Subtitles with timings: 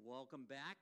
[0.00, 0.80] Welcome back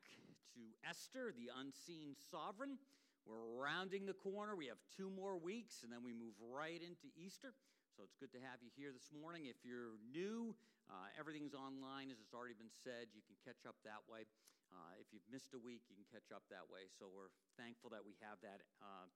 [0.54, 2.78] to Esther, the unseen sovereign.
[3.26, 4.54] We're rounding the corner.
[4.54, 7.50] We have two more weeks, and then we move right into Easter.
[7.98, 9.50] So it's good to have you here this morning.
[9.50, 10.54] If you're new,
[10.86, 13.10] uh, everything's online, as it's already been said.
[13.10, 14.22] You can catch up that way.
[14.70, 16.86] Uh, if you've missed a week, you can catch up that way.
[16.86, 19.10] So we're thankful that we have that uh,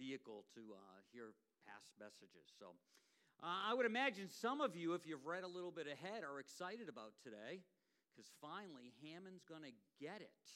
[0.00, 1.36] vehicle to uh, hear
[1.68, 2.48] past messages.
[2.56, 2.72] So
[3.44, 6.40] uh, I would imagine some of you, if you've read a little bit ahead, are
[6.40, 7.60] excited about today
[8.14, 10.46] because finally Haman's going to get it.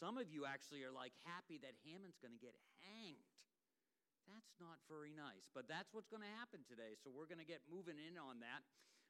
[0.00, 3.28] Some of you actually are like happy that Haman's going to get hanged.
[4.24, 6.96] That's not very nice, but that's what's going to happen today.
[6.98, 8.64] So we're going to get moving in on that.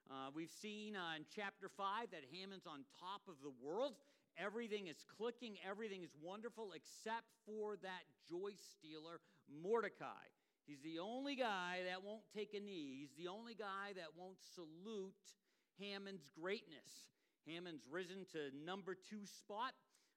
[0.07, 3.95] Uh, we've seen uh, in chapter 5 that Haman's on top of the world.
[4.37, 10.29] Everything is clicking, everything is wonderful, except for that joy stealer, Mordecai.
[10.67, 14.39] He's the only guy that won't take a knee, he's the only guy that won't
[14.55, 15.17] salute
[15.81, 17.09] Hammond's greatness.
[17.47, 19.73] Haman's risen to number two spot.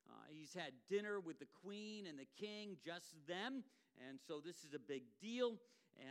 [0.09, 3.63] Uh, he's had dinner with the queen and the king, just them.
[4.09, 5.57] And so this is a big deal.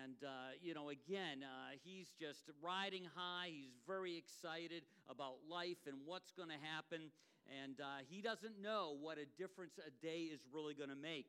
[0.05, 3.51] And, uh, you know, again, uh, he's just riding high.
[3.51, 7.11] He's very excited about life and what's going to happen.
[7.65, 11.27] And uh, he doesn't know what a difference a day is really going to make.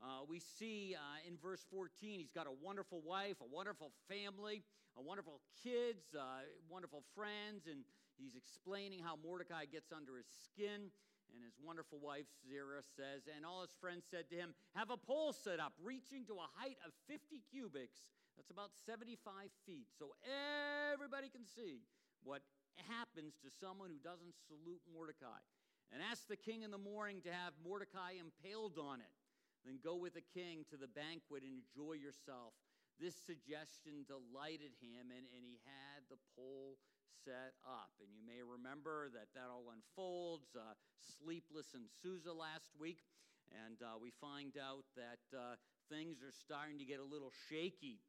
[0.00, 4.62] Uh, we see uh, in verse 14, he's got a wonderful wife, a wonderful family,
[4.96, 7.82] a wonderful kids, uh, wonderful friends, and
[8.18, 10.90] He's explaining how Mordecai gets under his skin.
[11.28, 14.96] And his wonderful wife, Zeresh, says, And all his friends said to him, Have a
[14.96, 18.08] pole set up, reaching to a height of 50 cubits.
[18.36, 19.92] That's about 75 feet.
[19.92, 21.84] So everybody can see
[22.24, 22.40] what
[22.88, 25.42] happens to someone who doesn't salute Mordecai.
[25.92, 29.12] And ask the king in the morning to have Mordecai impaled on it.
[29.64, 32.54] Then go with the king to the banquet and enjoy yourself.
[33.00, 36.78] This suggestion delighted him, and, and he had the pole
[37.24, 37.90] set up.
[38.00, 40.54] And you may remember that that all unfolds.
[40.54, 40.74] Uh,
[41.22, 43.02] sleepless in Susa last week.
[43.66, 45.56] And uh, we find out that uh,
[45.88, 48.00] things are starting to get a little shaky.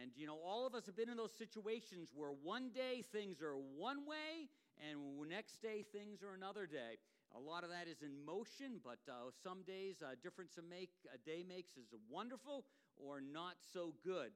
[0.00, 3.42] And, you know, all of us have been in those situations where one day things
[3.42, 4.98] are one way and
[5.28, 6.98] next day things are another day.
[7.34, 10.90] A lot of that is in motion, but uh, some days a difference a, make,
[11.14, 12.64] a day makes is wonderful
[12.96, 14.30] or not so good.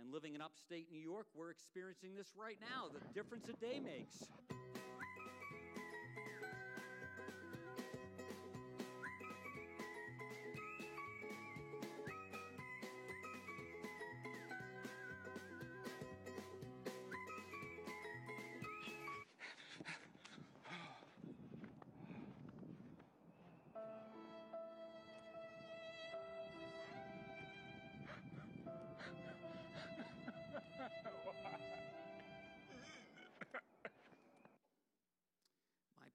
[0.00, 3.80] And living in upstate New York, we're experiencing this right now the difference a day
[3.80, 4.28] makes.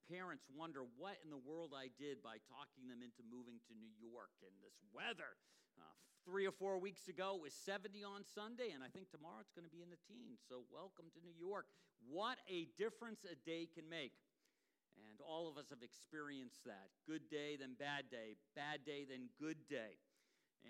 [0.09, 3.93] Parents wonder what in the world I did by talking them into moving to New
[4.01, 5.37] York in this weather.
[5.77, 5.85] Uh,
[6.25, 9.69] three or four weeks ago, was 70 on Sunday, and I think tomorrow it's going
[9.69, 10.41] to be in the teens.
[10.49, 11.69] So, welcome to New York.
[12.01, 14.17] What a difference a day can make.
[14.99, 16.91] And all of us have experienced that.
[17.07, 18.35] Good day, then bad day.
[18.51, 19.95] Bad day, then good day.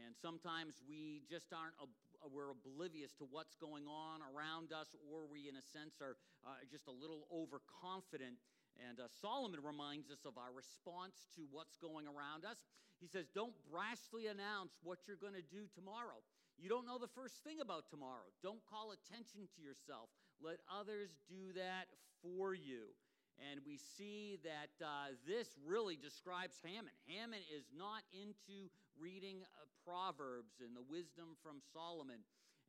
[0.06, 1.74] And sometimes we just aren't,
[2.22, 6.14] we're oblivious to what's going on around us, or we, in a sense, are
[6.46, 8.38] uh, just a little overconfident
[8.88, 12.64] and uh, Solomon reminds us of our response to what's going around us.
[13.00, 16.20] He says, Don't brashly announce what you're going to do tomorrow.
[16.60, 18.28] You don't know the first thing about tomorrow.
[18.44, 20.12] Don't call attention to yourself.
[20.44, 21.88] Let others do that
[22.20, 22.92] for you.
[23.40, 26.92] And we see that uh, this really describes Haman.
[27.08, 28.68] Haman is not into
[29.00, 32.20] reading uh, Proverbs and the wisdom from Solomon.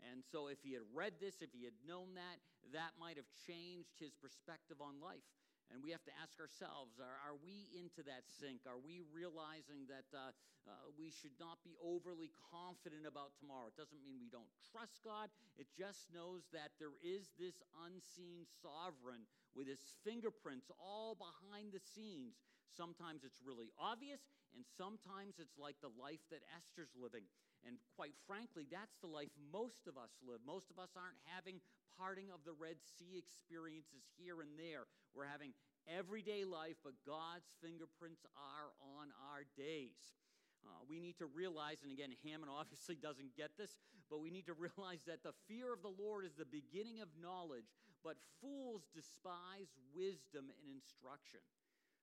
[0.06, 2.38] And so, if he had read this, if he had known that,
[2.73, 5.26] that might have changed his perspective on life.
[5.70, 8.67] And we have to ask ourselves are, are we into that sink?
[8.67, 10.34] Are we realizing that uh,
[10.67, 13.70] uh, we should not be overly confident about tomorrow?
[13.70, 18.50] It doesn't mean we don't trust God, it just knows that there is this unseen
[18.58, 22.43] sovereign with his fingerprints all behind the scenes.
[22.70, 27.26] Sometimes it's really obvious, and sometimes it's like the life that Esther's living.
[27.67, 30.41] And quite frankly, that's the life most of us live.
[30.47, 31.61] Most of us aren't having
[32.01, 34.89] parting of the Red Sea experiences here and there.
[35.12, 35.53] We're having
[35.85, 40.17] everyday life, but God's fingerprints are on our days.
[40.65, 43.77] Uh, we need to realize, and again, Haman obviously doesn't get this,
[44.09, 47.09] but we need to realize that the fear of the Lord is the beginning of
[47.21, 47.69] knowledge,
[48.05, 51.45] but fools despise wisdom and instruction.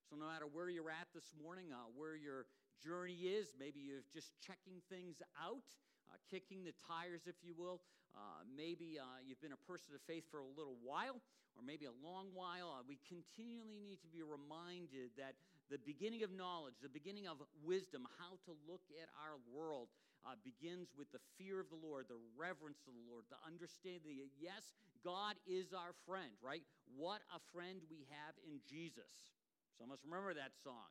[0.08, 2.48] So, no matter where you're at this morning, uh, where your
[2.82, 3.54] journey is.
[3.58, 5.66] Maybe you're just checking things out.
[6.08, 7.80] uh, kicking the tires, if you will.
[8.16, 11.20] Uh, maybe uh, you've been a person of faith for a little while,
[11.54, 12.72] or maybe a long while.
[12.74, 15.36] Uh, we continually need to be reminded that
[15.68, 19.92] the beginning of knowledge, the beginning of wisdom, how to look at our world,
[20.26, 24.18] uh, begins with the fear of the Lord, the reverence of the Lord, the understanding
[24.18, 24.74] that, yes,
[25.04, 26.64] God is our friend, right?
[26.96, 29.36] What a friend we have in Jesus.
[29.78, 30.90] Some of us remember that song.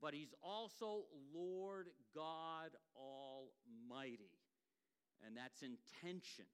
[0.00, 1.04] But he's also
[1.34, 4.32] Lord God Almighty.
[5.24, 6.46] And that's intention.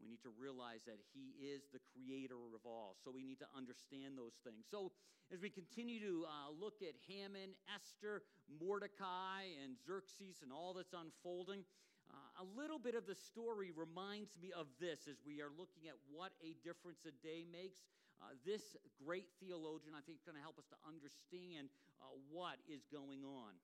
[0.00, 2.96] We need to realize that He is the creator of all.
[3.04, 4.64] So we need to understand those things.
[4.70, 4.92] So
[5.28, 10.96] as we continue to uh, look at Haman, Esther, Mordecai, and Xerxes, and all that's
[10.96, 11.62] unfolding,
[12.10, 15.86] uh, a little bit of the story reminds me of this as we are looking
[15.86, 17.86] at what a difference a day makes.
[18.20, 21.72] Uh, this great theologian, I think, is going to help us to understand
[22.04, 23.56] uh, what is going on.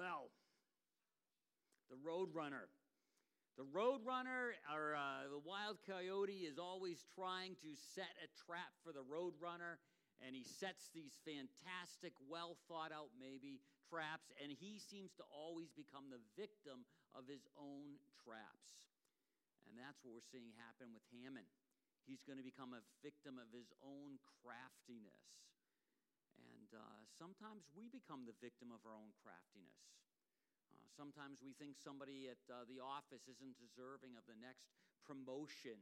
[0.00, 0.32] Well,
[1.92, 2.72] the Roadrunner.
[3.60, 8.96] The Roadrunner, or uh, the Wild Coyote, is always trying to set a trap for
[8.96, 9.76] the Roadrunner,
[10.24, 13.60] and he sets these fantastic, well thought out, maybe,
[13.92, 18.88] traps, and he seems to always become the victim of his own traps.
[19.68, 21.44] And that's what we're seeing happen with Haman.
[22.08, 25.20] He's going to become a victim of his own craftiness.
[26.70, 29.90] And uh, sometimes we become the victim of our own craftiness.
[30.70, 34.70] Uh, sometimes we think somebody at uh, the office isn't deserving of the next
[35.02, 35.74] promotion,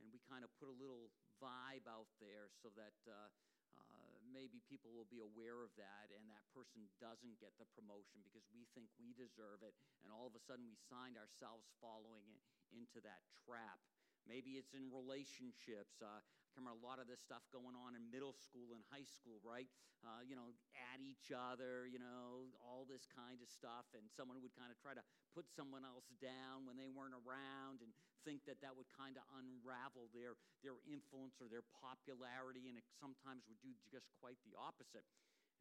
[0.00, 3.28] and we kind of put a little vibe out there so that uh,
[3.76, 8.24] uh, maybe people will be aware of that, and that person doesn't get the promotion
[8.24, 12.40] because we think we deserve it, and all of a sudden we find ourselves following
[12.72, 13.84] into that trap.
[14.24, 16.00] Maybe it's in relationships.
[16.00, 19.06] Uh, I remember a lot of this stuff going on in middle school and high
[19.06, 19.70] school, right?
[20.02, 23.86] Uh, you know, at each other, you know, all this kind of stuff.
[23.94, 27.86] And someone would kind of try to put someone else down when they weren't around
[27.86, 27.94] and
[28.26, 30.34] think that that would kind of unravel their,
[30.66, 32.66] their influence or their popularity.
[32.66, 35.06] And it sometimes would do just quite the opposite.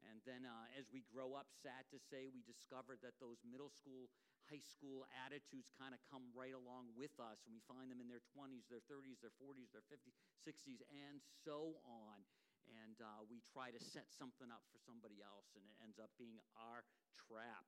[0.07, 3.69] And then uh, as we grow up, sad to say, we discovered that those middle
[3.69, 4.07] school,
[4.49, 7.45] high school attitudes kind of come right along with us.
[7.45, 11.21] And we find them in their 20s, their 30s, their 40s, their 50s, 60s, and
[11.45, 12.25] so on.
[12.69, 16.13] And uh, we try to set something up for somebody else, and it ends up
[16.17, 16.85] being our
[17.17, 17.65] trap.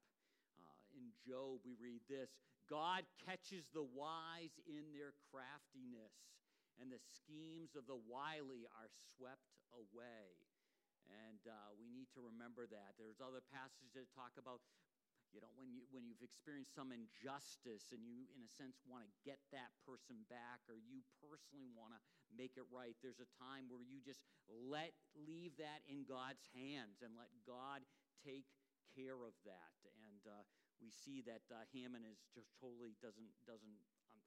[0.57, 2.33] Uh, in Job, we read this
[2.69, 6.13] God catches the wise in their craftiness,
[6.77, 10.37] and the schemes of the wily are swept away.
[11.09, 12.95] And uh, we need to remember that.
[12.95, 14.63] There's other passages that talk about,
[15.31, 19.07] you know, when, you, when you've experienced some injustice and you, in a sense, want
[19.07, 21.99] to get that person back or you personally want to
[22.35, 26.99] make it right, there's a time where you just let, leave that in God's hands
[26.99, 27.83] and let God
[28.19, 28.47] take
[28.91, 29.75] care of that.
[30.07, 30.43] And uh,
[30.83, 33.79] we see that uh, Haman is just totally doesn't, doesn't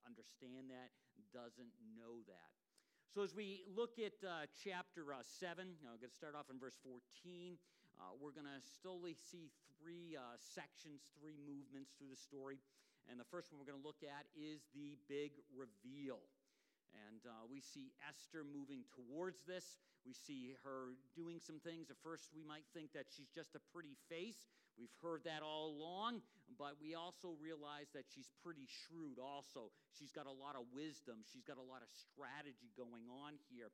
[0.08, 0.88] understand that,
[1.32, 2.50] doesn't know that.
[3.12, 6.58] So, as we look at uh, chapter uh, 7, I'm going to start off in
[6.58, 7.54] verse 14.
[7.94, 12.56] Uh, we're going to slowly see three uh, sections, three movements through the story.
[13.04, 16.24] And the first one we're going to look at is the big reveal.
[16.96, 19.76] And uh, we see Esther moving towards this.
[20.08, 21.92] We see her doing some things.
[21.92, 24.48] At first, we might think that she's just a pretty face.
[24.80, 26.24] We've heard that all along,
[26.58, 29.70] but we also realize that she's pretty shrewd, also.
[29.94, 33.70] She's got a lot of wisdom, she's got a lot of strategy going on here.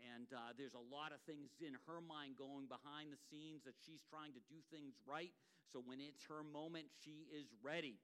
[0.00, 3.76] And uh, there's a lot of things in her mind going behind the scenes that
[3.76, 5.32] she's trying to do things right.
[5.68, 8.00] So when it's her moment, she is ready.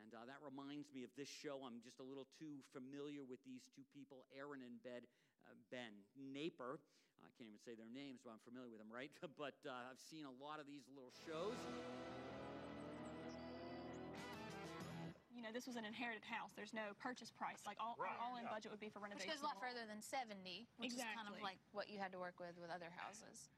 [0.00, 1.66] And uh, that reminds me of this show.
[1.66, 5.02] I'm just a little too familiar with these two people, Erin and Ben,
[5.44, 6.78] uh, ben Napier.
[7.22, 9.10] I can't even say their names, but I'm familiar with them, right?
[9.42, 11.54] but uh, I've seen a lot of these little shows.
[15.42, 16.54] You know, this was an inherited house.
[16.54, 17.66] There's no purchase price.
[17.66, 18.54] Like all, Right, all in yeah.
[18.54, 20.38] budget would be for Which goes a lot further than 70,
[20.78, 21.42] which is kind of Exactly.
[21.42, 23.50] like what you had to work with with other houses.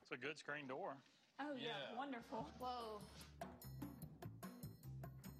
[0.00, 0.96] It's a good screen door.
[1.36, 2.00] Oh yeah, Yeah.
[2.00, 2.48] wonderful.
[2.56, 3.04] Whoa.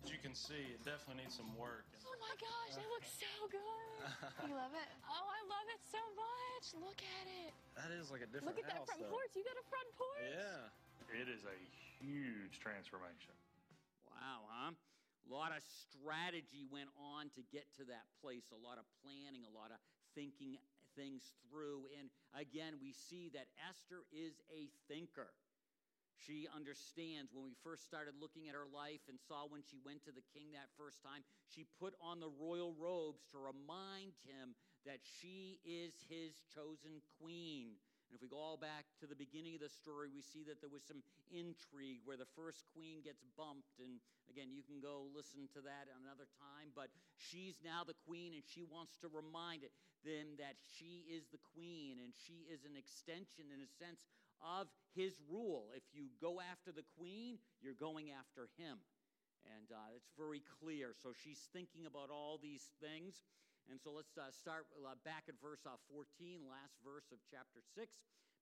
[0.04, 1.88] As you can see, it definitely needs some work.
[2.04, 4.04] Oh my gosh, it looks so good.
[4.52, 4.88] You love it?
[5.08, 6.76] Oh, I love it so much.
[6.76, 7.56] Look at it.
[7.80, 9.16] that is like a different Look at that front though.
[9.16, 9.32] porch.
[9.32, 10.28] You got a front porch.
[10.28, 11.16] Yeah.
[11.24, 11.56] It is a
[12.04, 13.32] huge transformation.
[14.12, 14.76] Wow, huh?
[15.24, 19.44] A lot of strategy went on to get to that place, a lot of planning,
[19.44, 19.78] a lot of
[20.14, 20.58] thinking
[20.96, 21.86] things through.
[21.98, 25.30] And again, we see that Esther is a thinker.
[26.20, 30.04] She understands when we first started looking at her life and saw when she went
[30.04, 34.52] to the king that first time, she put on the royal robes to remind him
[34.84, 37.80] that she is his chosen queen.
[38.10, 40.58] And if we go all back to the beginning of the story, we see that
[40.58, 40.98] there was some
[41.30, 43.78] intrigue where the first queen gets bumped.
[43.78, 46.74] And again, you can go listen to that another time.
[46.74, 49.62] But she's now the queen, and she wants to remind
[50.02, 54.10] them that she is the queen and she is an extension, in a sense,
[54.42, 55.70] of his rule.
[55.78, 58.82] If you go after the queen, you're going after him.
[59.46, 60.92] And uh, it's very clear.
[60.98, 63.22] So she's thinking about all these things.
[63.68, 67.60] And so let's uh, start uh, back at verse uh, 14, last verse of chapter
[67.60, 67.90] 6,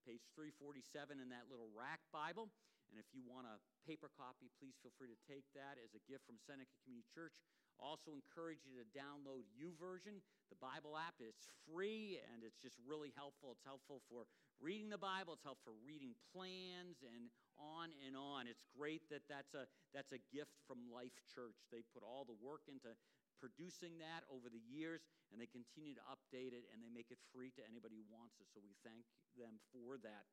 [0.07, 2.53] page 347 in that little rack Bible.
[2.89, 6.03] And if you want a paper copy, please feel free to take that as a
[6.09, 7.37] gift from Seneca Community Church.
[7.79, 10.19] Also encourage you to download YouVersion,
[10.51, 11.15] the Bible app.
[11.23, 13.55] It's free and it's just really helpful.
[13.55, 14.27] It's helpful for
[14.59, 15.39] reading the Bible.
[15.39, 18.51] It's helpful for reading plans and on and on.
[18.51, 21.55] It's great that that's a that's a gift from Life Church.
[21.71, 22.91] They put all the work into
[23.39, 27.19] producing that over the years and they continue to update it and they make it
[27.31, 28.51] free to anybody who wants it.
[28.51, 29.07] So we thank
[29.39, 30.27] them for that.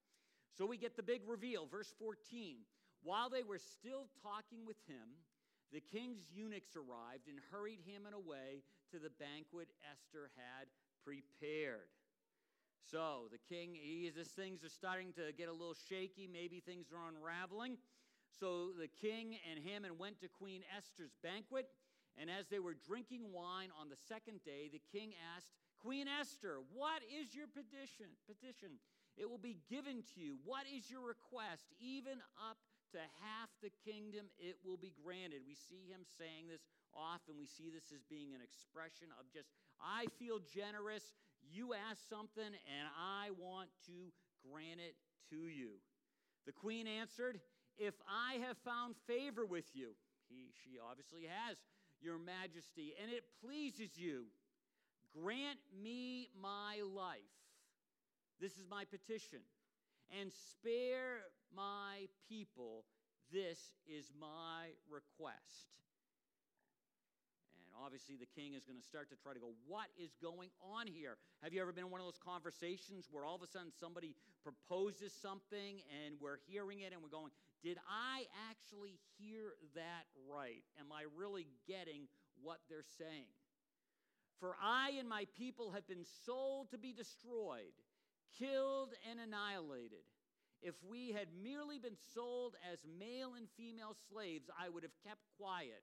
[0.58, 2.66] So we get the big reveal, verse 14.
[3.04, 5.22] While they were still talking with him,
[5.72, 10.72] the king's eunuchs arrived and hurried Haman away to the banquet Esther had
[11.04, 11.92] prepared.
[12.86, 16.88] So the king, he, as things are starting to get a little shaky, maybe things
[16.94, 17.78] are unraveling.
[18.40, 21.68] So the king and Haman went to Queen Esther's banquet,
[22.20, 26.64] and as they were drinking wine on the second day, the king asked, Queen Esther,
[26.74, 28.08] what is your petition?
[28.26, 28.80] Petition.
[29.18, 30.38] It will be given to you.
[30.44, 31.72] What is your request?
[31.80, 32.58] Even up
[32.92, 35.44] to half the kingdom, it will be granted.
[35.48, 36.64] We see him saying this
[36.96, 37.36] often.
[37.40, 41.16] We see this as being an expression of just, I feel generous.
[41.44, 44.12] You ask something, and I want to
[44.44, 44.96] grant it
[45.30, 45.80] to you.
[46.46, 47.40] The queen answered,
[47.78, 49.96] If I have found favor with you,
[50.30, 51.58] he, she obviously has,
[52.06, 54.26] Your Majesty, and it pleases you,
[55.18, 57.34] grant me my life.
[58.40, 59.40] This is my petition.
[60.22, 62.86] And spare my people.
[63.34, 63.58] This
[63.90, 65.74] is my request.
[67.58, 70.54] And obviously, the king is going to start to try to go, What is going
[70.62, 71.18] on here?
[71.42, 74.14] Have you ever been in one of those conversations where all of a sudden somebody
[74.46, 77.34] proposes something and we're hearing it and we're going,
[77.66, 80.62] Did I actually hear that right?
[80.80, 82.06] Am I really getting
[82.44, 83.34] what they're saying?
[84.40, 87.74] For I and my people have been sold to be destroyed,
[88.38, 90.06] killed, and annihilated.
[90.62, 95.22] If we had merely been sold as male and female slaves, I would have kept
[95.40, 95.82] quiet,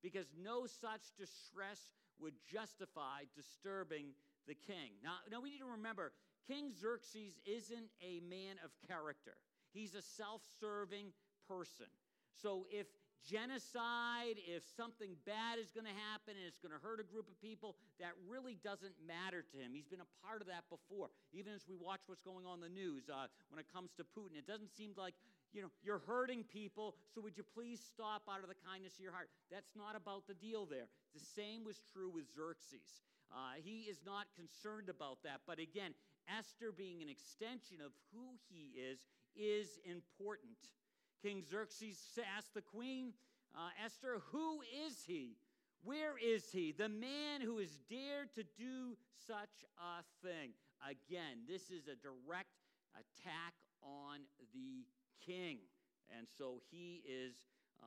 [0.00, 1.80] because no such distress
[2.20, 4.14] would justify disturbing
[4.46, 5.02] the king.
[5.02, 6.12] Now, now we need to remember
[6.46, 9.34] King Xerxes isn't a man of character,
[9.72, 11.12] he's a self serving
[11.48, 11.86] person.
[12.42, 12.86] So if
[13.26, 17.26] genocide, if something bad is going to happen and it's going to hurt a group
[17.26, 19.74] of people, that really doesn't matter to him.
[19.74, 21.10] He's been a part of that before.
[21.34, 24.38] Even as we watch what's going on the news uh, when it comes to Putin,
[24.38, 25.14] it doesn't seem like,
[25.52, 29.02] you know, you're hurting people, so would you please stop out of the kindness of
[29.02, 29.28] your heart?
[29.50, 30.86] That's not about the deal there.
[31.12, 33.02] The same was true with Xerxes.
[33.28, 35.44] Uh, he is not concerned about that.
[35.46, 35.92] But again,
[36.28, 39.00] Esther being an extension of who he is,
[39.38, 40.58] is important.
[41.22, 41.96] King Xerxes
[42.36, 43.12] asked the queen,
[43.54, 45.36] uh, Esther, who is he?
[45.84, 46.72] Where is he?
[46.76, 50.50] The man who has dared to do such a thing.
[50.82, 52.50] Again, this is a direct
[52.94, 54.20] attack on
[54.52, 54.84] the
[55.24, 55.58] king.
[56.16, 57.34] And so he is
[57.80, 57.86] uh,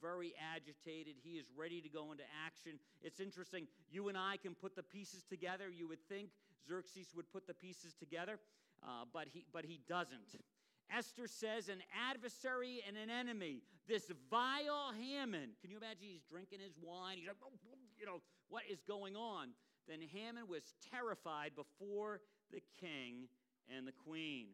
[0.00, 1.14] very agitated.
[1.22, 2.78] He is ready to go into action.
[3.02, 3.66] It's interesting.
[3.90, 5.68] You and I can put the pieces together.
[5.68, 6.30] You would think
[6.66, 8.38] Xerxes would put the pieces together,
[8.82, 10.36] uh, but, he, but he doesn't.
[10.96, 13.62] Esther says an adversary and an enemy.
[13.86, 15.50] This vile Haman.
[15.60, 17.16] Can you imagine he's drinking his wine?
[17.18, 17.36] He's like,
[17.98, 19.48] you know, what is going on?
[19.88, 22.20] Then Haman was terrified before
[22.52, 23.28] the king
[23.74, 24.48] and the queen.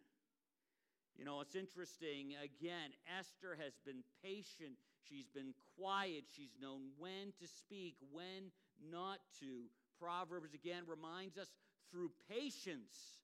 [1.16, 2.34] You know, it's interesting.
[2.42, 4.74] Again, Esther has been patient.
[5.08, 6.24] She's been quiet.
[6.34, 8.50] She's known when to speak, when
[8.90, 9.70] not to.
[10.00, 11.48] Proverbs again reminds us
[11.90, 13.22] through patience,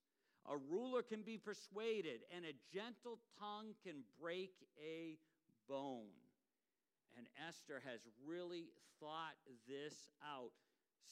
[0.49, 5.19] a ruler can be persuaded, and a gentle tongue can break a
[5.69, 6.15] bone.
[7.17, 8.71] And Esther has really
[9.01, 9.37] thought
[9.69, 9.95] this
[10.25, 10.53] out.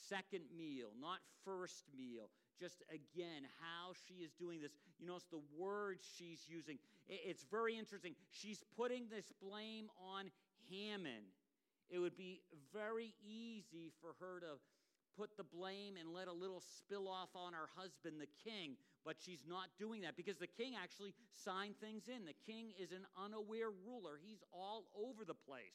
[0.08, 2.30] Second meal, not first meal
[2.60, 4.72] just again how she is doing this.
[4.98, 6.78] You notice the words she's using.
[7.06, 8.14] It's very interesting.
[8.30, 10.30] She's putting this blame on
[10.70, 11.30] Haman.
[11.88, 12.42] It would be
[12.74, 14.58] very easy for her to
[15.18, 19.16] put the blame and let a little spill off on her husband, the king, but
[19.18, 22.24] she's not doing that because the king actually signed things in.
[22.24, 25.74] The king is an unaware ruler, he's all over the place.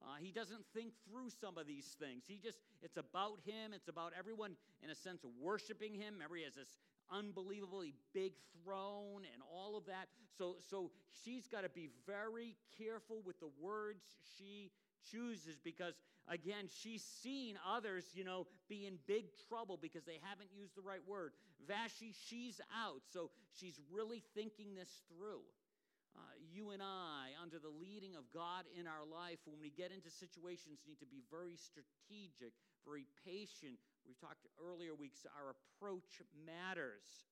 [0.00, 2.22] Uh, he doesn't think through some of these things.
[2.28, 3.72] He just, it's about him.
[3.74, 6.14] It's about everyone, in a sense, worshiping him.
[6.14, 6.78] Remember, he has this
[7.10, 8.32] unbelievably big
[8.62, 10.06] throne and all of that.
[10.36, 10.92] So, so
[11.24, 14.04] she's got to be very careful with the words
[14.38, 14.70] she
[15.10, 15.94] chooses because,
[16.30, 20.82] again, she's seen others, you know, be in big trouble because they haven't used the
[20.82, 21.32] right word.
[21.66, 23.02] Vashti, she's out.
[23.12, 25.42] So she's really thinking this through
[26.18, 29.92] uh, you and I, under the leading of God in our life, when we get
[29.92, 33.78] into situations, need to be very strategic, very patient.
[34.06, 37.28] We've talked earlier weeks, our approach matters.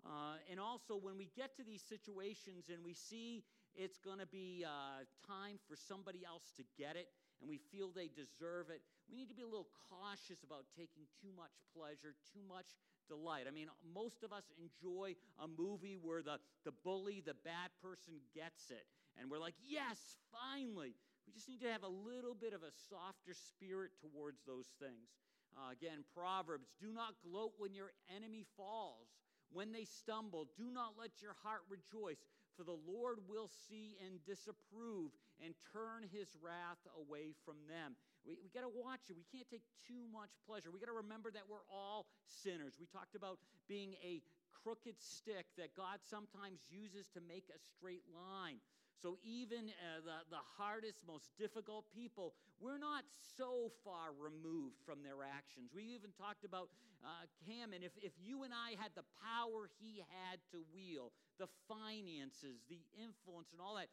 [0.00, 3.44] Uh, and also, when we get to these situations and we see
[3.76, 7.08] it's going to be uh, time for somebody else to get it,
[7.40, 11.04] and we feel they deserve it, we need to be a little cautious about taking
[11.20, 13.44] too much pleasure, too much delight.
[13.48, 18.14] I mean, most of us enjoy a movie where the, the bully, the bad person
[18.34, 18.86] gets it.
[19.20, 19.98] And we're like, yes,
[20.32, 20.94] finally.
[21.26, 25.12] We just need to have a little bit of a softer spirit towards those things.
[25.54, 29.08] Uh, again, Proverbs do not gloat when your enemy falls.
[29.52, 32.24] When they stumble, do not let your heart rejoice,
[32.56, 35.12] for the Lord will see and disapprove
[35.42, 37.96] and turn his wrath away from them.
[38.22, 39.16] We, we got to watch it.
[39.18, 40.70] We can't take too much pleasure.
[40.70, 42.78] We got to remember that we're all sinners.
[42.78, 44.22] We talked about being a
[44.62, 48.62] crooked stick that God sometimes uses to make a straight line.
[49.00, 53.04] So, even uh, the, the hardest, most difficult people, we're not
[53.36, 55.70] so far removed from their actions.
[55.74, 56.68] We even talked about
[57.02, 57.82] uh, Haman.
[57.82, 62.78] If, if you and I had the power he had to wield, the finances, the
[62.94, 63.90] influence, and all that,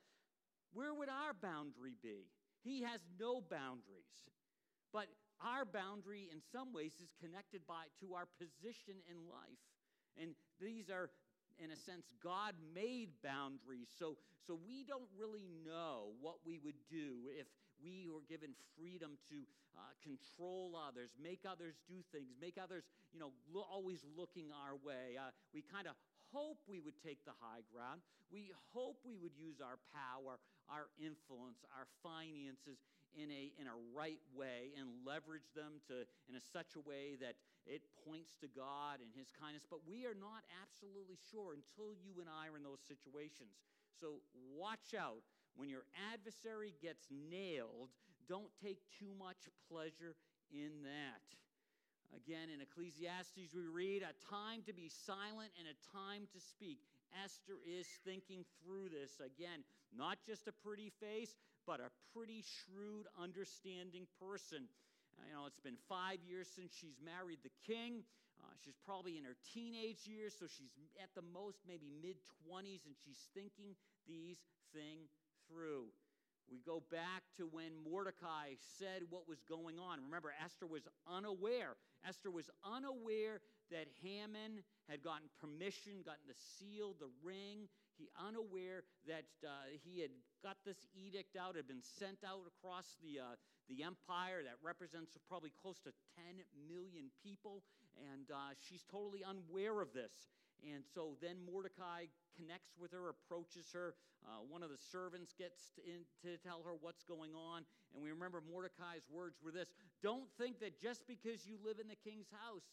[0.73, 2.29] where would our boundary be?
[2.61, 4.13] He has no boundaries.
[4.93, 5.07] But
[5.41, 9.63] our boundary, in some ways, is connected by, to our position in life.
[10.19, 11.09] And these are,
[11.63, 13.87] in a sense, God made boundaries.
[13.97, 17.47] So, so we don't really know what we would do if
[17.83, 19.43] we were given freedom to
[19.75, 24.75] uh, control others, make others do things, make others, you know, lo- always looking our
[24.83, 25.15] way.
[25.15, 25.95] Uh, we kind of
[26.31, 28.01] hope we would take the high ground.
[28.31, 30.37] We hope we would use our power,
[30.69, 32.77] our influence, our finances
[33.17, 37.17] in a, in a right way and leverage them to, in a, such a way
[37.21, 37.33] that
[37.69, 39.63] it points to God and His kindness.
[39.69, 43.61] But we are not absolutely sure until you and I are in those situations.
[43.93, 44.25] So
[44.57, 45.21] watch out.
[45.53, 47.93] When your adversary gets nailed,
[48.27, 50.17] don't take too much pleasure
[50.49, 51.25] in that.
[52.15, 56.81] Again, in Ecclesiastes, we read a time to be silent and a time to speak.
[57.23, 59.21] Esther is thinking through this.
[59.21, 59.61] Again,
[59.93, 64.65] not just a pretty face, but a pretty shrewd, understanding person.
[65.27, 68.03] You know, it's been five years since she's married the king.
[68.39, 70.71] Uh, she's probably in her teenage years, so she's
[71.03, 72.15] at the most maybe mid
[72.47, 73.75] 20s, and she's thinking
[74.07, 74.39] these
[74.71, 75.11] things
[75.47, 75.91] through.
[76.49, 80.01] We go back to when Mordecai said what was going on.
[80.01, 81.77] Remember, Esther was unaware.
[82.07, 87.69] Esther was unaware that Haman had gotten permission, gotten the seal, the ring.
[87.97, 90.09] He unaware that uh, he had
[90.41, 93.37] got this edict out, had been sent out across the, uh,
[93.69, 97.63] the empire that represents probably close to 10 million people.
[97.95, 100.33] And uh, she's totally unaware of this.
[100.59, 103.95] And so then Mordecai connects with her, approaches her.
[104.25, 107.63] Uh, one of the servants gets in, to tell her what's going on.
[107.95, 109.71] And we remember Mordecai's words were this
[110.03, 112.67] Don't think that just because you live in the king's house,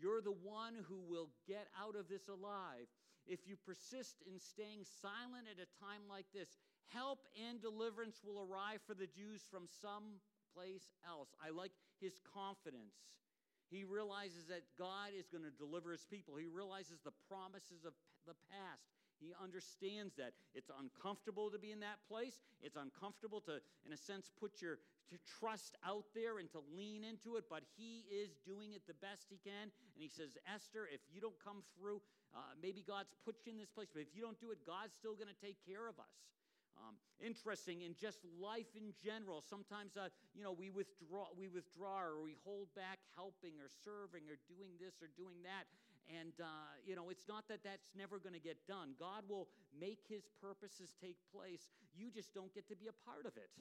[0.00, 2.86] you're the one who will get out of this alive.
[3.26, 6.56] If you persist in staying silent at a time like this,
[6.88, 10.22] help and deliverance will arrive for the Jews from some
[10.56, 11.28] place else.
[11.36, 12.96] I like his confidence.
[13.68, 16.40] He realizes that God is going to deliver his people.
[16.40, 17.92] He realizes the promises of
[18.24, 18.97] the past.
[19.20, 22.40] He understands that it's uncomfortable to be in that place.
[22.62, 24.78] It's uncomfortable to, in a sense, put your
[25.08, 28.98] to trust out there and to lean into it, but he is doing it the
[29.00, 29.72] best he can.
[29.72, 32.04] And he says, Esther, if you don't come through,
[32.36, 34.92] uh, maybe God's put you in this place, but if you don't do it, God's
[34.92, 36.12] still going to take care of us.
[36.78, 39.42] Um, interesting in just life in general.
[39.42, 44.30] Sometimes, uh, you know, we withdraw, we withdraw, or we hold back helping, or serving,
[44.30, 45.66] or doing this, or doing that.
[46.08, 48.96] And, uh, you know, it's not that that's never going to get done.
[48.96, 49.44] God will
[49.76, 51.68] make his purposes take place.
[51.92, 53.52] You just don't get to be a part of it.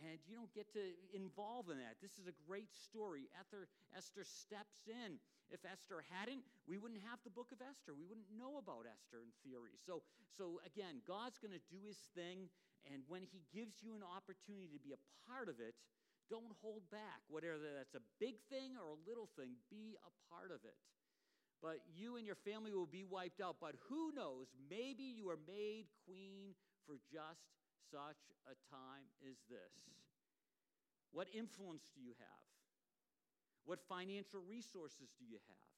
[0.00, 2.00] And you don't get to involve in that.
[2.00, 3.30] This is a great story.
[3.36, 5.20] Esther, Esther steps in.
[5.52, 7.92] If Esther hadn't, we wouldn't have the book of Esther.
[7.92, 9.76] We wouldn't know about Esther in theory.
[9.76, 12.48] So, so again, God's going to do his thing.
[12.88, 15.76] And when he gives you an opportunity to be a part of it,
[16.32, 17.20] don't hold back.
[17.28, 20.74] Whether that's a big thing or a little thing, be a part of it
[21.64, 23.56] but you and your family will be wiped out.
[23.58, 24.52] But who knows?
[24.68, 26.52] Maybe you are made queen
[26.84, 27.40] for just
[27.88, 29.72] such a time as this.
[31.10, 32.44] What influence do you have?
[33.64, 35.72] What financial resources do you have?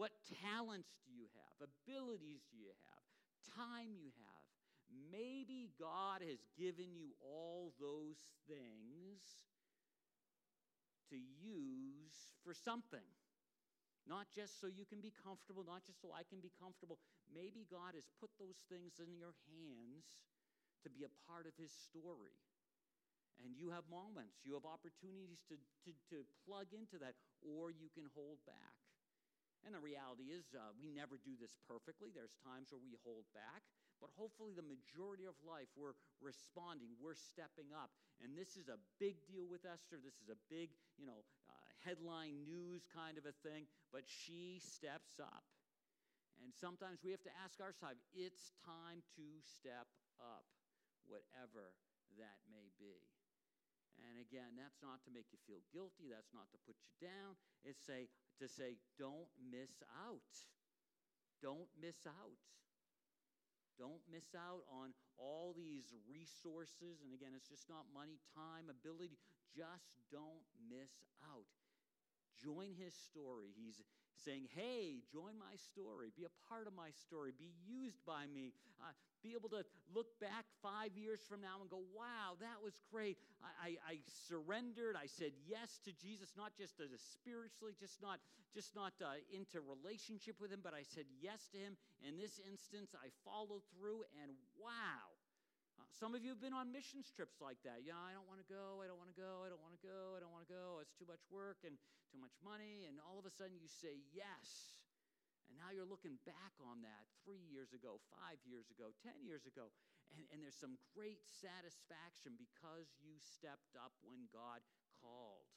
[0.00, 1.68] What talents do you have?
[1.68, 3.04] Abilities do you have?
[3.52, 4.48] Time you have?
[5.12, 8.16] Maybe God has given you all those
[8.48, 9.20] things
[11.10, 13.04] to use for something.
[14.02, 16.98] Not just so you can be comfortable, not just so I can be comfortable.
[17.30, 20.26] Maybe God has put those things in your hands
[20.82, 22.34] to be a part of His story.
[23.40, 27.88] And you have moments, you have opportunities to, to, to plug into that, or you
[27.94, 28.76] can hold back.
[29.62, 32.10] And the reality is, uh, we never do this perfectly.
[32.10, 33.62] There's times where we hold back,
[34.02, 37.94] but hopefully, the majority of life, we're responding, we're stepping up.
[38.18, 40.02] And this is a big deal with Esther.
[40.02, 44.58] This is a big, you know, uh, headline news kind of a thing, but she
[44.62, 45.44] steps up.
[46.42, 49.86] And sometimes we have to ask ourselves, it's time to step
[50.18, 50.46] up,
[51.06, 51.74] whatever
[52.18, 53.06] that may be.
[54.02, 57.38] And again, that's not to make you feel guilty, that's not to put you down.
[57.62, 58.10] It's say
[58.42, 60.26] to say don't miss out.
[61.38, 62.42] Don't miss out.
[63.78, 67.02] Don't miss out on all these resources.
[67.02, 69.18] And again, it's just not money, time, ability.
[69.54, 70.92] Just don't miss
[71.22, 71.61] out.
[72.40, 73.50] Join his story.
[73.56, 73.80] He's
[74.24, 76.12] saying, Hey, join my story.
[76.16, 77.32] Be a part of my story.
[77.36, 78.52] Be used by me.
[78.80, 79.62] Uh, be able to
[79.94, 83.18] look back five years from now and go, Wow, that was great.
[83.42, 83.94] I, I, I
[84.28, 84.96] surrendered.
[84.96, 88.18] I said yes to Jesus, not just as spiritually, just not,
[88.54, 91.76] just not uh, into relationship with him, but I said yes to him.
[92.06, 95.21] In this instance, I followed through, and wow.
[95.90, 97.82] Some of you have been on missions trips like that.
[97.82, 98.78] Yeah, I don't want to go.
[98.78, 99.42] I don't want to go.
[99.42, 100.14] I don't want to go.
[100.14, 100.78] I don't want to go.
[100.78, 101.74] It's too much work and
[102.12, 102.86] too much money.
[102.86, 104.78] And all of a sudden you say yes.
[105.50, 109.44] And now you're looking back on that three years ago, five years ago, 10 years
[109.44, 109.68] ago.
[110.14, 114.62] And, and there's some great satisfaction because you stepped up when God
[115.00, 115.50] called.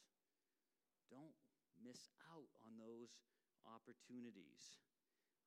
[1.11, 1.35] Don't
[1.79, 3.13] miss out on those
[3.67, 4.81] opportunities.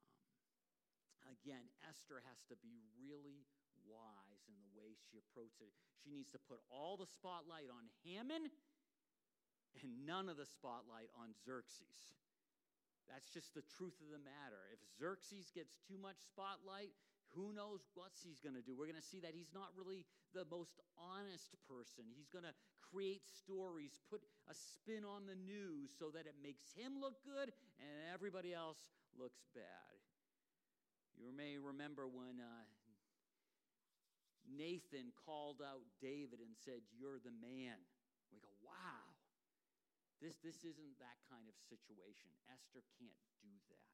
[0.09, 3.47] Um, again, Esther has to be really
[3.89, 5.89] wise in the way she approaches it.
[6.05, 8.53] She needs to put all the spotlight on Haman
[9.81, 12.17] and none of the spotlight on Xerxes.
[13.09, 14.69] That's just the truth of the matter.
[14.69, 16.93] If Xerxes gets too much spotlight,
[17.33, 18.77] who knows what he's going to do?
[18.77, 22.05] We're going to see that he's not really the most honest person.
[22.13, 26.73] He's going to create stories, put a spin on the news so that it makes
[26.73, 28.81] him look good and everybody else
[29.17, 29.97] looks bad.
[31.17, 32.65] You may remember when uh,
[34.49, 37.79] Nathan called out David and said, You're the man.
[38.33, 39.19] We go, Wow.
[40.19, 42.35] This, this isn't that kind of situation.
[42.51, 43.89] Esther can't do that.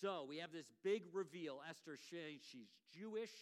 [0.00, 1.60] So we have this big reveal.
[1.68, 3.32] Esther, she, she's Jewish.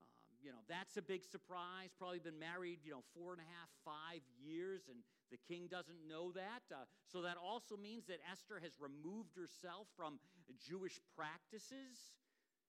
[0.00, 0.08] Um,
[0.40, 1.92] you know, that's a big surprise.
[1.96, 5.00] Probably been married, you know, four and a half, five years, and
[5.32, 6.64] the king doesn't know that.
[6.72, 10.20] Uh, so that also means that Esther has removed herself from
[10.60, 12.16] Jewish practices.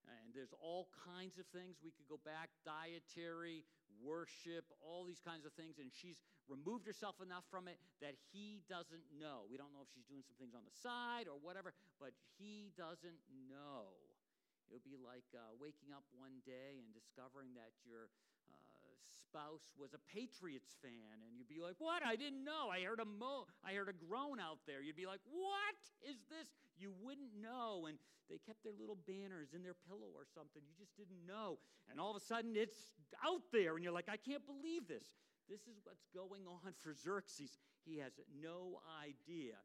[0.08, 3.64] And there's all kinds of things we could go back dietary,
[4.02, 5.80] worship, all these kinds of things.
[5.80, 9.48] And she's removed herself enough from it that he doesn't know.
[9.48, 12.74] We don't know if she's doing some things on the side or whatever, but he
[12.76, 13.96] doesn't know.
[14.68, 18.33] It would be like uh, waking up one day and discovering that your uh,
[19.08, 22.04] spouse was a Patriots fan, and you'd be like, "What?
[22.06, 22.70] I didn't know.
[22.70, 23.48] I heard a mo.
[23.64, 27.88] I heard a groan out there." You'd be like, "What is this?" You wouldn't know,
[27.88, 27.98] and
[28.30, 30.62] they kept their little banners in their pillow or something.
[30.66, 34.10] You just didn't know, and all of a sudden it's out there, and you're like,
[34.10, 35.08] "I can't believe this."
[35.50, 37.58] This is what's going on for Xerxes.
[37.86, 39.60] He has no idea.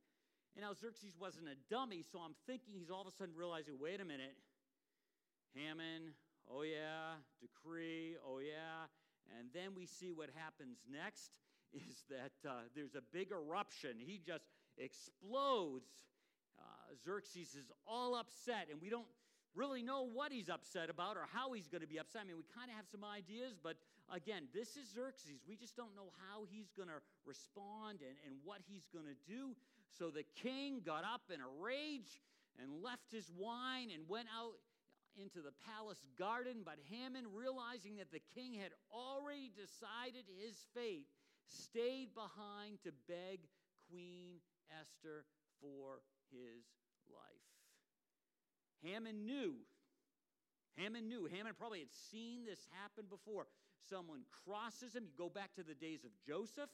[0.56, 3.78] And now Xerxes wasn't a dummy, so I'm thinking he's all of a sudden realizing,
[3.78, 4.34] wait a minute,
[5.54, 6.14] Haman,
[6.50, 8.90] oh yeah, decree, oh yeah.
[9.36, 11.30] And then we see what happens next
[11.72, 13.96] is that uh, there's a big eruption.
[13.98, 14.44] He just
[14.78, 15.90] explodes.
[16.58, 19.06] Uh, Xerxes is all upset, and we don't
[19.54, 22.22] really know what he's upset about or how he's going to be upset.
[22.22, 23.76] I mean, we kind of have some ideas, but
[24.12, 25.42] again, this is Xerxes.
[25.48, 29.18] We just don't know how he's going to respond and, and what he's going to
[29.26, 29.56] do.
[29.90, 32.22] So the king got up in a rage
[32.60, 34.54] and left his wine and went out
[35.18, 36.62] into the palace garden.
[36.64, 41.06] But Haman, realizing that the king had already decided his fate,
[41.48, 43.40] stayed behind to beg
[43.90, 44.38] Queen
[44.80, 45.24] Esther
[45.60, 46.00] for
[46.30, 46.64] his
[47.10, 47.48] life.
[48.82, 49.54] Haman knew.
[50.76, 51.26] Haman knew.
[51.26, 53.46] Haman probably had seen this happen before.
[53.90, 55.04] Someone crosses him.
[55.04, 56.70] You go back to the days of Joseph.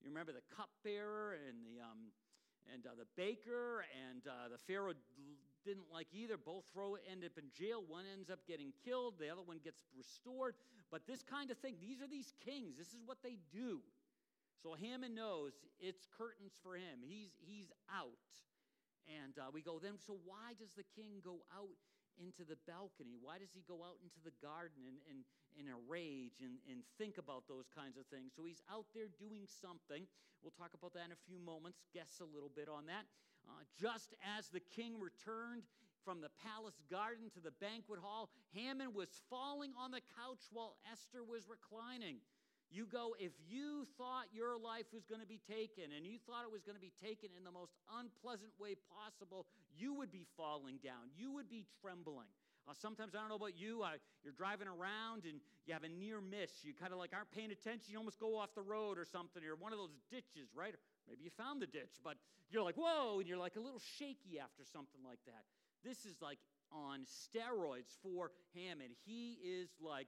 [0.00, 2.14] You remember the cupbearer and the um,
[2.72, 4.94] and uh, the baker and uh, the Pharaoh
[5.64, 6.36] didn't like either.
[6.36, 7.82] Both throw end up in jail.
[7.86, 9.14] One ends up getting killed.
[9.18, 10.54] The other one gets restored.
[10.90, 12.76] But this kind of thing, these are these kings.
[12.76, 13.80] This is what they do.
[14.62, 17.00] So Haman knows it's curtains for him.
[17.00, 18.20] He's he's out.
[19.08, 21.74] And uh, we go, then, so why does the king go out
[22.20, 23.18] into the balcony?
[23.18, 25.18] Why does he go out into the garden in, in,
[25.56, 28.30] in a rage and, and think about those kinds of things?
[28.36, 30.06] So he's out there doing something.
[30.44, 33.08] We'll talk about that in a few moments, guess a little bit on that.
[33.50, 35.66] Uh, just as the king returned
[36.04, 40.76] from the palace garden to the banquet hall, Haman was falling on the couch while
[40.90, 42.22] Esther was reclining.
[42.70, 46.46] You go, if you thought your life was going to be taken and you thought
[46.46, 50.22] it was going to be taken in the most unpleasant way possible, you would be
[50.36, 51.10] falling down.
[51.18, 52.30] You would be trembling.
[52.70, 55.88] Uh, sometimes, I don't know about you, uh, you're driving around and you have a
[55.88, 56.62] near miss.
[56.62, 57.90] You kind of like aren't paying attention.
[57.90, 60.74] You almost go off the road or something, or one of those ditches, right?
[61.08, 62.14] Maybe you found the ditch, but
[62.48, 65.42] you're like, whoa, and you're like a little shaky after something like that.
[65.82, 66.38] This is like
[66.70, 68.94] on steroids for Haman.
[69.04, 70.06] He is like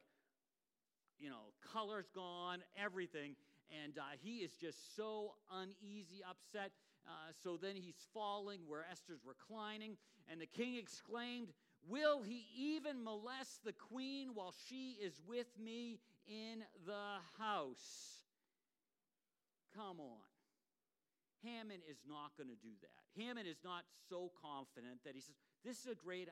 [1.22, 3.36] you know, color's gone, everything.
[3.84, 6.72] And uh, he is just so uneasy, upset.
[7.06, 9.96] Uh, so then he's falling where Esther's reclining.
[10.30, 11.48] And the king exclaimed,
[11.88, 18.22] Will he even molest the queen while she is with me in the house?
[19.74, 20.22] Come on.
[21.42, 23.02] Haman is not going to do that.
[23.18, 26.28] Haman is not so confident that he says, This is a great,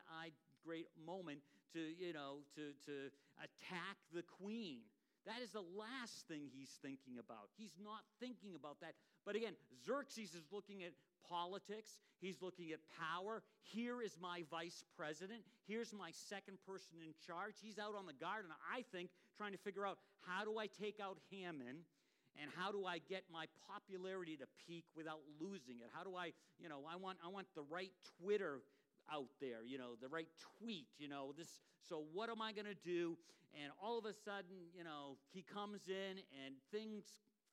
[0.64, 1.40] great moment
[1.74, 3.10] to, you know, to, to
[3.42, 4.86] attack the queen.
[5.26, 7.50] That is the last thing he's thinking about.
[7.58, 8.94] He's not thinking about that.
[9.26, 9.52] But again,
[9.84, 10.92] Xerxes is looking at
[11.28, 13.42] politics, he's looking at power.
[13.62, 15.42] Here is my vice president.
[15.66, 17.54] Here's my second person in charge.
[17.62, 21.00] He's out on the garden, I think, trying to figure out how do I take
[21.00, 21.84] out Haman
[22.40, 25.90] and how do I get my popularity to peak without losing it?
[25.92, 28.60] How do I, you know, I want I want the right Twitter
[29.12, 30.28] out there, you know, the right
[30.58, 31.48] tweet, you know, this,
[31.88, 33.16] so what am I going to do?
[33.60, 37.04] And all of a sudden, you know, he comes in and things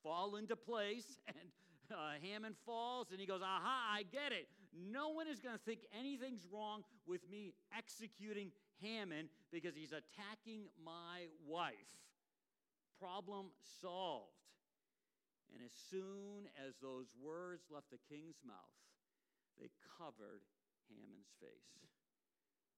[0.04, 1.50] fall into place and
[1.92, 4.48] uh, Haman falls and he goes, aha, I get it.
[4.76, 10.70] No one is going to think anything's wrong with me executing Haman because he's attacking
[10.84, 11.90] my wife.
[13.00, 14.34] Problem solved.
[15.54, 18.78] And as soon as those words left the king's mouth,
[19.56, 20.44] they covered
[20.92, 21.72] Haman's face.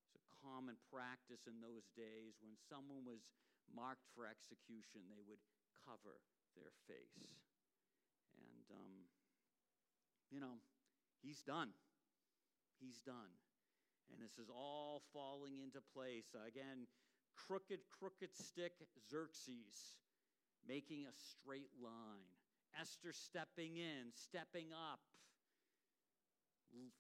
[0.06, 3.34] It's a common practice in those days when someone was
[3.74, 5.42] marked for execution, they would
[5.86, 6.22] cover
[6.58, 7.18] their face.
[8.72, 9.10] Um,
[10.32, 10.62] you know,
[11.22, 11.70] he's done.
[12.80, 13.34] He's done.
[14.12, 16.34] And this is all falling into place.
[16.34, 16.88] Again,
[17.36, 18.74] crooked, crooked stick
[19.10, 20.00] Xerxes
[20.68, 22.30] making a straight line.
[22.80, 25.02] Esther stepping in, stepping up,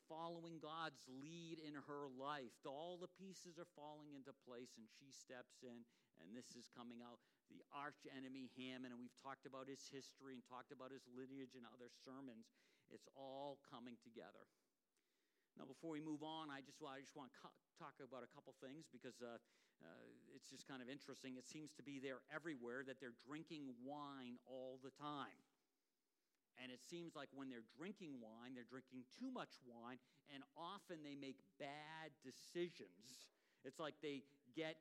[0.10, 2.54] following God's lead in her life.
[2.66, 5.86] All the pieces are falling into place, and she steps in,
[6.20, 7.22] and this is coming out.
[7.50, 11.58] The arch enemy Haman, and we've talked about his history and talked about his lineage
[11.58, 12.50] in other sermons.
[12.90, 14.50] It's all coming together.
[15.58, 17.50] Now, before we move on, I just, I just want to
[17.82, 19.42] talk about a couple things because uh,
[19.82, 21.36] uh, it's just kind of interesting.
[21.36, 25.36] It seems to be there everywhere that they're drinking wine all the time.
[26.62, 29.98] And it seems like when they're drinking wine, they're drinking too much wine,
[30.34, 33.32] and often they make bad decisions.
[33.64, 34.24] It's like they
[34.56, 34.76] get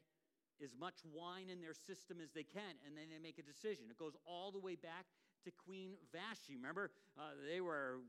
[0.63, 3.87] as much wine in their system as they can, and then they make a decision.
[3.91, 5.07] It goes all the way back
[5.45, 6.57] to Queen Vashti.
[6.57, 8.03] Remember, uh, they were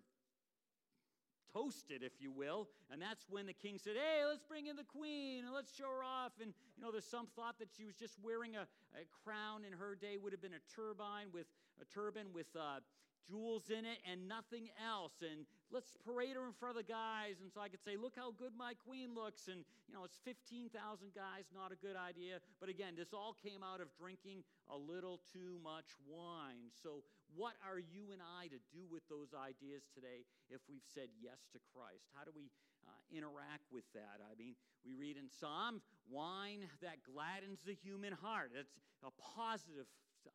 [1.54, 2.68] toasted, if you will.
[2.92, 5.90] And that's when the king said, Hey, let's bring in the queen and let's show
[5.90, 6.34] her off.
[6.42, 9.74] And, You know, there's some thought that she was just wearing a, a crown in
[9.74, 11.48] her day would have been a turbine with
[11.82, 12.80] a turban with uh,
[13.28, 15.20] jewels in it and nothing else.
[15.22, 17.42] And let's parade her in front of the guys.
[17.42, 19.48] And so I could say, look how good my queen looks.
[19.48, 20.72] And, you know, it's 15,000
[21.14, 22.40] guys, not a good idea.
[22.60, 26.70] But again, this all came out of drinking a little too much wine.
[26.72, 27.04] So,
[27.38, 31.46] what are you and I to do with those ideas today if we've said yes
[31.54, 32.10] to Christ?
[32.18, 32.50] How do we
[32.82, 34.18] uh, interact with that?
[34.26, 38.50] I mean, we read in Psalm, wine that gladdens the human heart.
[38.58, 38.74] That's
[39.06, 39.86] a positive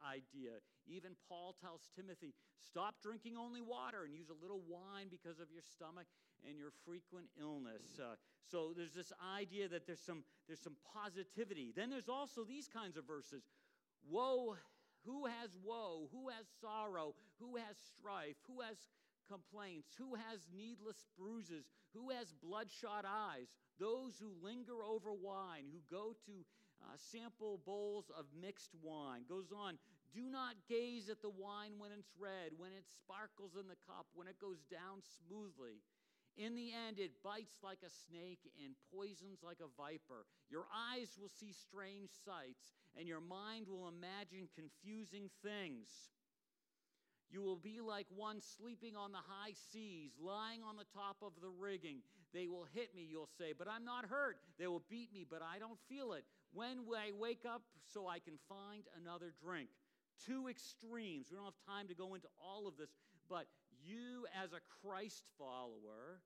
[0.05, 0.61] idea.
[0.87, 5.51] Even Paul tells Timothy, stop drinking only water and use a little wine because of
[5.51, 6.07] your stomach
[6.47, 7.99] and your frequent illness.
[7.99, 11.73] Uh, so there's this idea that there's some, there's some positivity.
[11.75, 13.43] Then there's also these kinds of verses
[14.05, 14.57] Woe
[15.05, 16.09] who has woe?
[16.13, 17.15] Who has sorrow?
[17.39, 18.37] Who has strife?
[18.49, 18.77] Who has
[19.29, 19.93] complaints?
[19.99, 21.67] Who has needless bruises?
[21.93, 23.53] Who has bloodshot eyes?
[23.79, 26.45] Those who linger over wine, who go to
[26.85, 29.25] uh, sample bowls of mixed wine.
[29.29, 29.79] Goes on,
[30.13, 34.07] do not gaze at the wine when it's red, when it sparkles in the cup,
[34.15, 35.83] when it goes down smoothly.
[36.37, 40.27] In the end, it bites like a snake and poisons like a viper.
[40.51, 46.14] Your eyes will see strange sights, and your mind will imagine confusing things.
[47.35, 51.33] You will be like one sleeping on the high seas, lying on the top of
[51.43, 51.99] the rigging.
[52.33, 54.39] They will hit me, you'll say, but I'm not hurt.
[54.57, 56.23] They will beat me, but I don't feel it.
[56.53, 59.67] When will I wake up so I can find another drink?
[60.25, 61.27] Two extremes.
[61.27, 62.95] We don't have time to go into all of this,
[63.29, 63.51] but
[63.83, 66.23] you, as a Christ follower,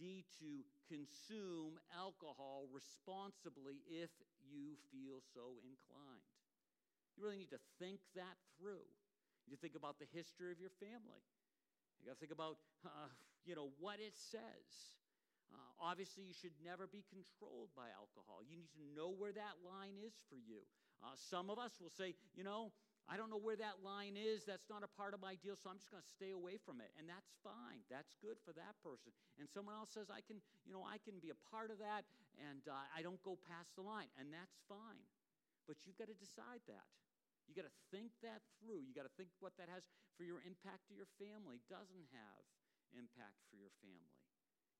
[0.00, 4.08] need to consume alcohol responsibly if
[4.48, 6.24] you feel so inclined.
[7.16, 8.88] You really need to think that through.
[9.48, 11.22] You think about the history of your family.
[12.00, 13.12] You got to think about, uh,
[13.44, 14.68] you know, what it says.
[15.52, 18.40] Uh, obviously, you should never be controlled by alcohol.
[18.42, 20.64] You need to know where that line is for you.
[21.04, 22.72] Uh, some of us will say, you know,
[23.04, 24.48] I don't know where that line is.
[24.48, 26.80] That's not a part of my deal, so I'm just going to stay away from
[26.80, 26.88] it.
[26.96, 27.84] And that's fine.
[27.92, 29.12] That's good for that person.
[29.36, 32.08] And someone else says, I can, you know, I can be a part of that
[32.40, 34.08] and uh, I don't go past the line.
[34.16, 35.04] And that's fine.
[35.68, 36.88] But you've got to decide that.
[37.48, 38.84] You got to think that through.
[38.84, 39.84] You got to think what that has
[40.16, 42.42] for your impact to your family, doesn't have
[42.94, 44.22] impact for your family.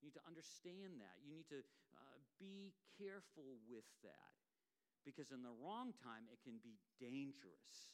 [0.01, 1.17] You need to understand that.
[1.25, 1.65] You need to
[1.97, 4.35] uh, be careful with that
[5.05, 7.93] because in the wrong time, it can be dangerous.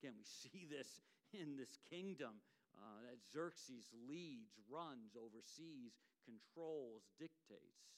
[0.00, 1.00] Again, we see this
[1.32, 2.42] in this kingdom
[2.76, 7.96] uh, that Xerxes leads, runs, oversees, controls, dictates.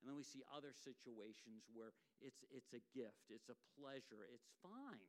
[0.00, 4.52] And then we see other situations where it's, it's a gift, it's a pleasure, it's
[4.60, 5.08] fine.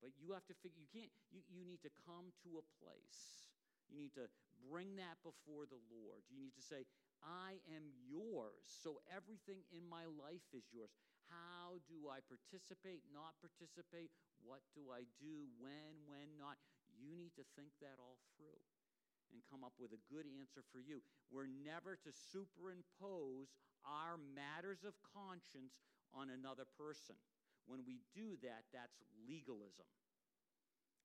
[0.00, 3.48] But you have to figure, you can't, you, you need to come to a place.
[3.88, 4.28] You need to
[4.66, 6.26] bring that before the Lord.
[6.28, 6.84] You need to say,
[7.24, 8.66] I am yours.
[8.66, 10.92] So everything in my life is yours.
[11.32, 14.12] How do I participate, not participate?
[14.44, 15.48] What do I do?
[15.58, 16.60] When, when not?
[16.96, 18.62] You need to think that all through
[19.34, 21.02] and come up with a good answer for you.
[21.34, 23.50] We're never to superimpose
[23.82, 25.82] our matters of conscience
[26.14, 27.18] on another person.
[27.66, 29.86] When we do that, that's legalism.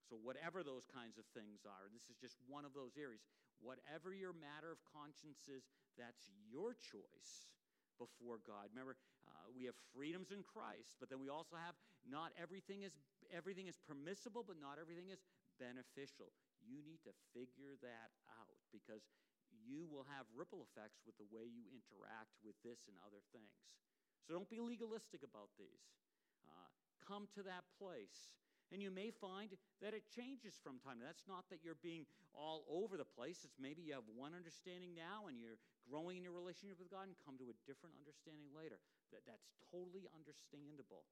[0.10, 3.24] So, whatever those kinds of things are, this is just one of those areas.
[3.62, 7.54] Whatever your matter of conscience is, that's your choice
[8.02, 8.74] before God.
[8.74, 8.98] Remember,
[9.30, 12.98] uh, we have freedoms in Christ, but then we also have not everything is
[13.30, 15.22] everything is permissible, but not everything is
[15.62, 16.34] beneficial.
[16.66, 18.10] You need to figure that
[18.42, 19.06] out because
[19.62, 23.54] you will have ripple effects with the way you interact with this and other things.
[24.26, 25.86] So don't be legalistic about these.
[27.08, 28.34] Come to that place.
[28.72, 29.52] And you may find
[29.84, 31.04] that it changes from time.
[31.04, 33.44] That's not that you're being all over the place.
[33.44, 37.12] It's maybe you have one understanding now and you're growing in your relationship with God
[37.12, 38.80] and come to a different understanding later.
[39.12, 41.04] That, that's totally understandable.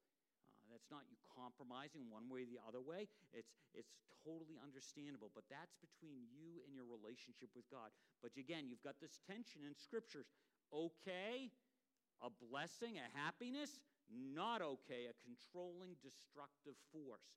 [0.47, 3.11] Uh, that's not you compromising one way or the other way.
[3.35, 3.91] It's, it's
[4.23, 5.27] totally understandable.
[5.35, 7.91] But that's between you and your relationship with God.
[8.23, 10.31] But again, you've got this tension in scriptures.
[10.71, 11.51] Okay,
[12.23, 17.29] a blessing, a happiness, not okay, a controlling, destructive force.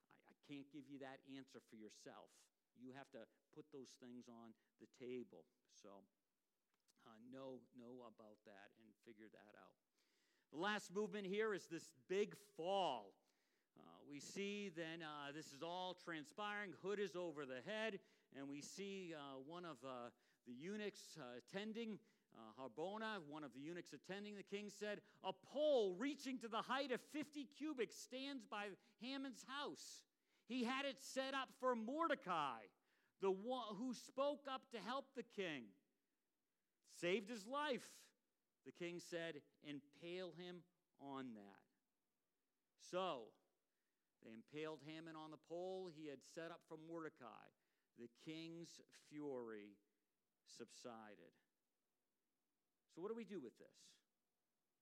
[0.00, 2.32] I, I can't give you that answer for yourself.
[2.80, 5.44] You have to put those things on the table.
[5.76, 6.04] So,
[7.04, 9.76] uh, know, know about that and figure that out.
[10.52, 13.12] The last movement here is this big fall.
[13.78, 16.72] Uh, we see then uh, this is all transpiring.
[16.82, 17.98] Hood is over the head,
[18.36, 20.08] and we see uh, one of uh,
[20.46, 21.98] the eunuchs uh, attending.
[22.38, 26.62] Uh, Harbona, one of the eunuchs attending the king, said, A pole reaching to the
[26.62, 28.66] height of 50 cubits stands by
[29.00, 30.04] Haman's house.
[30.46, 32.60] He had it set up for Mordecai,
[33.20, 35.64] the one who spoke up to help the king
[37.00, 37.88] saved his life.
[38.64, 40.62] The king said, Impale him
[41.00, 41.62] on that.
[42.90, 43.32] So
[44.24, 47.48] they impaled Haman on the pole he had set up for Mordecai.
[47.98, 48.80] The king's
[49.10, 49.74] fury
[50.46, 51.34] subsided.
[52.94, 53.78] So, what do we do with this?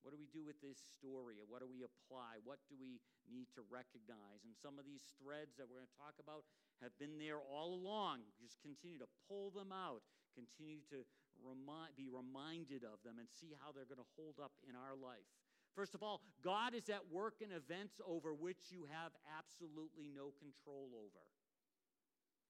[0.07, 1.42] What do we do with this story?
[1.42, 2.38] What do we apply?
[2.46, 4.46] What do we need to recognize?
[4.46, 6.46] And some of these threads that we're going to talk about
[6.78, 8.22] have been there all along.
[8.38, 10.07] Just continue to pull them out,
[10.38, 11.02] continue to
[11.42, 14.94] remind, be reminded of them, and see how they're going to hold up in our
[14.94, 15.26] life.
[15.74, 20.30] First of all, God is at work in events over which you have absolutely no
[20.38, 21.26] control over.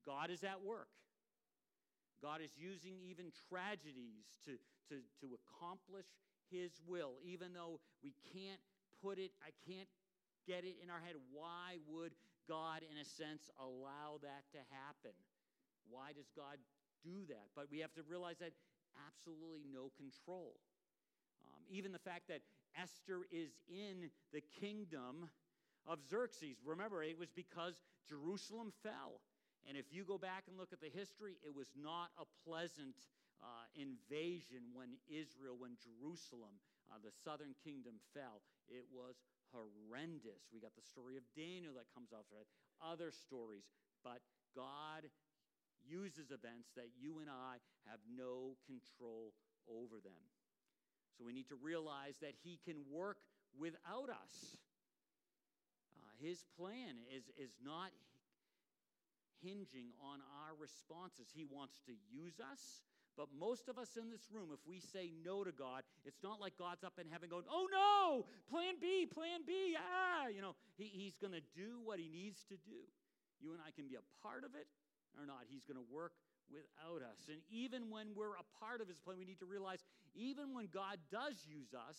[0.05, 0.93] God is at work.
[2.23, 4.57] God is using even tragedies to,
[4.89, 6.07] to, to accomplish
[6.51, 8.61] His will, even though we can't
[9.03, 9.89] put it, I can't
[10.47, 11.17] get it in our head.
[11.33, 12.13] Why would
[12.49, 15.17] God, in a sense, allow that to happen?
[15.91, 16.59] Why does God
[17.03, 17.51] do that?
[17.55, 18.53] But we have to realize that
[19.07, 20.57] absolutely no control.
[21.45, 22.41] Um, even the fact that
[22.81, 25.29] Esther is in the kingdom
[25.87, 26.57] of Xerxes.
[26.65, 27.75] Remember, it was because
[28.09, 29.21] Jerusalem fell.
[29.67, 32.95] And if you go back and look at the history, it was not a pleasant
[33.43, 38.41] uh, invasion when Israel, when Jerusalem, uh, the southern kingdom, fell.
[38.71, 39.19] It was
[39.51, 40.47] horrendous.
[40.55, 42.47] We got the story of Daniel that comes of it,
[42.79, 43.67] other stories.
[44.07, 44.23] But
[44.55, 45.11] God
[45.83, 47.59] uses events that you and I
[47.91, 49.35] have no control
[49.67, 50.23] over them.
[51.19, 53.19] So we need to realize that He can work
[53.59, 54.57] without us.
[55.97, 57.91] Uh, his plan is, is not
[59.47, 61.31] hinging on our responses.
[61.31, 62.83] He wants to use us.
[63.17, 66.37] But most of us in this room, if we say no to God, it's not
[66.37, 70.29] like God's up in heaven going, oh no, plan B, plan B, ah.
[70.29, 72.85] You know, he, he's going to do what he needs to do.
[73.41, 74.69] You and I can be a part of it
[75.17, 75.49] or not.
[75.49, 76.13] He's going to work
[76.53, 77.33] without us.
[77.33, 79.81] And even when we're a part of his plan, we need to realize
[80.13, 81.97] even when God does use us,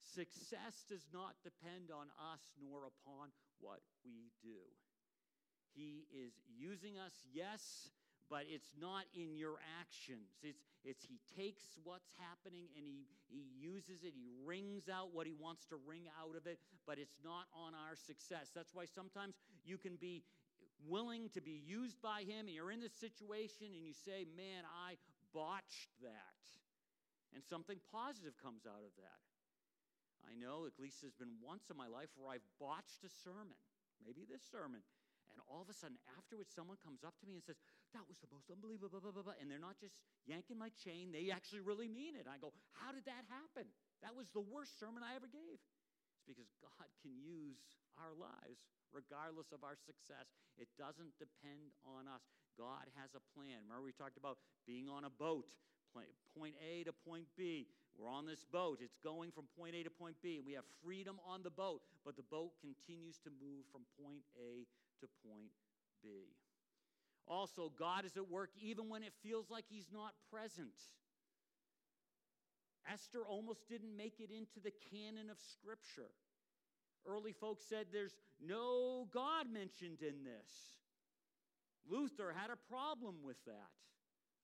[0.00, 4.70] success does not depend on us nor upon what we do.
[5.74, 7.90] He is using us, yes,
[8.28, 10.38] but it's not in your actions.
[10.42, 15.26] It's, it's he takes what's happening and he, he uses it, he wrings out what
[15.26, 18.50] he wants to wring out of it, but it's not on our success.
[18.54, 20.22] That's why sometimes you can be
[20.88, 24.64] willing to be used by Him, and you're in this situation and you say, Man,
[24.64, 24.96] I
[25.34, 26.40] botched that.
[27.34, 29.22] And something positive comes out of that.
[30.26, 33.56] I know at least there's been once in my life where I've botched a sermon,
[34.02, 34.82] maybe this sermon.
[35.50, 37.58] All of a sudden, afterwards, someone comes up to me and says,
[37.90, 41.10] That was the most unbelievable, blah, blah, blah, and they're not just yanking my chain,
[41.10, 42.30] they actually really mean it.
[42.30, 43.66] I go, How did that happen?
[44.06, 45.58] That was the worst sermon I ever gave.
[45.58, 47.58] It's because God can use
[47.98, 48.62] our lives
[48.94, 50.30] regardless of our success.
[50.54, 52.22] It doesn't depend on us.
[52.54, 53.66] God has a plan.
[53.66, 55.50] Remember, we talked about being on a boat,
[55.90, 57.66] point A to point B.
[57.98, 58.78] We're on this boat.
[58.80, 62.16] It's going from point A to point B, we have freedom on the boat, but
[62.16, 64.66] the boat continues to move from point A
[65.00, 65.52] to point
[66.02, 66.36] B.
[67.26, 70.74] Also, God is at work even when it feels like He's not present.
[72.90, 76.10] Esther almost didn't make it into the canon of Scripture.
[77.06, 80.50] Early folks said there's no God mentioned in this.
[81.88, 83.70] Luther had a problem with that.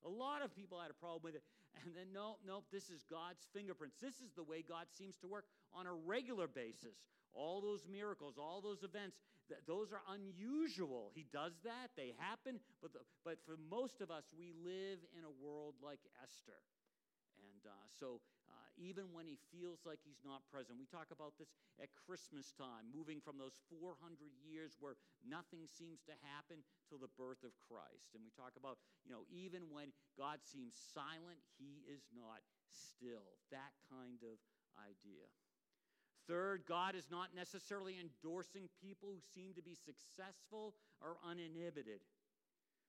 [0.04, 1.42] A lot of people had a problem with it.
[1.84, 3.96] And then, nope, nope, this is God's fingerprints.
[4.00, 5.44] This is the way God seems to work
[5.74, 6.96] on a regular basis.
[7.34, 9.18] All those miracles, all those events,
[9.48, 11.12] th- those are unusual.
[11.14, 12.60] He does that, they happen.
[12.82, 16.60] But, the, but for most of us, we live in a world like Esther.
[17.36, 18.20] And uh, so
[18.76, 20.76] even when he feels like he's not present.
[20.76, 21.48] We talk about this
[21.80, 23.96] at Christmas time, moving from those 400
[24.44, 28.12] years where nothing seems to happen till the birth of Christ.
[28.12, 33.40] And we talk about, you know, even when God seems silent, he is not still.
[33.48, 34.36] That kind of
[34.76, 35.24] idea.
[36.28, 42.00] Third, God is not necessarily endorsing people who seem to be successful or uninhibited.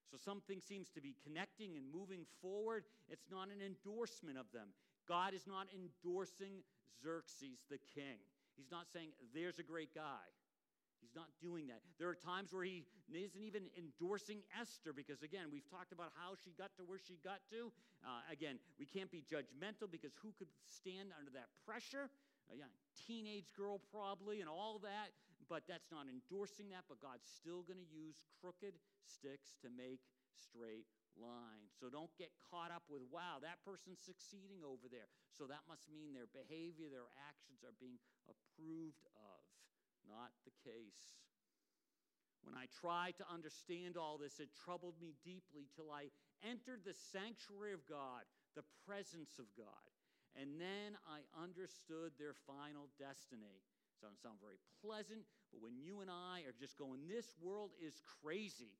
[0.10, 2.86] So something seems to be connecting and moving forward.
[3.10, 4.70] It's not an endorsement of them.
[5.08, 6.64] God is not endorsing
[7.04, 8.18] Xerxes, the king.
[8.56, 10.26] He's not saying, there's a great guy.
[11.02, 11.80] He's not doing that.
[12.00, 12.84] There are times where he
[13.14, 17.20] isn't even endorsing Esther because, again, we've talked about how she got to where she
[17.24, 17.72] got to.
[18.02, 22.10] Uh, again, we can't be judgmental because who could stand under that pressure?
[22.52, 25.12] A young teenage girl, probably, and all that.
[25.48, 26.88] But that's not endorsing that.
[26.88, 30.04] But God's still going to use crooked sticks to make
[30.36, 30.88] straight
[31.18, 31.66] line.
[31.74, 35.10] So don't get caught up with, wow, that person's succeeding over there.
[35.34, 37.98] So that must mean their behavior, their actions are being
[38.30, 39.42] approved of.
[40.08, 41.20] Not the case.
[42.46, 46.14] When I tried to understand all this, it troubled me deeply till I
[46.46, 48.24] entered the sanctuary of God,
[48.56, 49.87] the presence of God.
[50.38, 53.58] And then I understood their final destiny.
[53.58, 57.74] It Doesn't sound very pleasant, but when you and I are just going, this world
[57.82, 58.78] is crazy.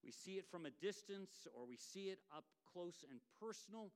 [0.00, 3.92] We see it from a distance or we see it up close and personal,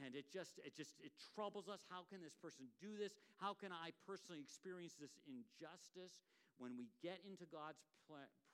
[0.00, 1.84] and it just it just it troubles us.
[1.88, 3.12] How can this person do this?
[3.36, 6.24] How can I personally experience this injustice?
[6.56, 7.84] When we get into God's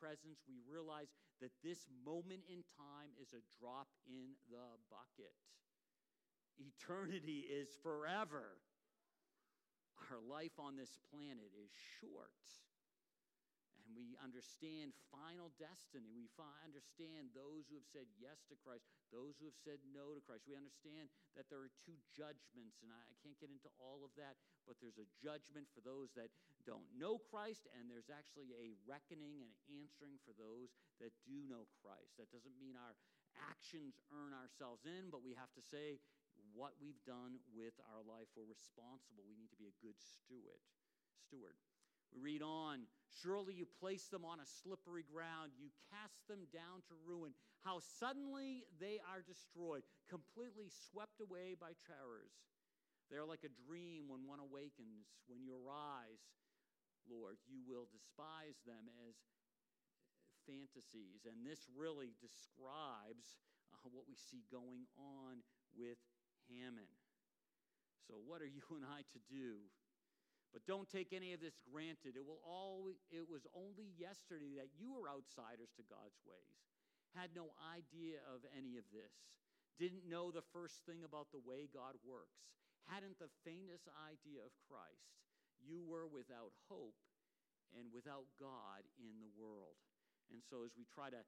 [0.01, 5.35] presence, we realize that this moment in time is a drop in the bucket.
[6.59, 8.59] Eternity is forever.
[10.11, 12.35] Our life on this planet is short.
[13.85, 16.09] And we understand final destiny.
[16.09, 20.17] We fi- understand those who have said yes to Christ, those who have said no
[20.17, 20.49] to Christ.
[20.49, 24.17] We understand that there are two judgments, and I, I can't get into all of
[24.17, 26.33] that, but there's a judgment for those that
[26.65, 30.73] don't know Christ, and there's actually a reckoning and answering for those
[31.05, 32.17] that do know Christ.
[32.17, 32.97] That doesn't mean our
[33.53, 36.01] actions earn ourselves in, but we have to say,
[36.55, 38.31] what we've done with our life.
[38.39, 39.27] We're responsible.
[39.27, 40.63] We need to be a good steward.
[41.27, 41.59] Steward.
[42.15, 46.87] We read on, surely you place them on a slippery ground, you cast them down
[46.87, 47.35] to ruin.
[47.67, 52.31] How suddenly they are destroyed, completely swept away by terrors.
[53.11, 55.11] They're like a dream when one awakens.
[55.27, 56.23] When you arise,
[57.11, 59.19] Lord, you will despise them as
[60.47, 61.27] fantasies.
[61.27, 63.43] And this really describes
[63.75, 65.43] uh, what we see going on
[65.75, 65.99] with
[66.49, 66.91] Haman.
[68.07, 69.65] So, what are you and I to do?
[70.55, 72.15] But don't take any of this granted.
[72.15, 76.63] It, will always, it was only yesterday that you were outsiders to God's ways,
[77.19, 79.43] had no idea of any of this,
[79.83, 82.47] didn't know the first thing about the way God works,
[82.87, 85.11] hadn't the faintest idea of Christ.
[85.59, 87.03] You were without hope
[87.75, 89.75] and without God in the world.
[90.31, 91.27] And so, as we try to